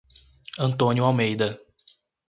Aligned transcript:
Antônio 0.57 1.05
Almeida 1.05 1.61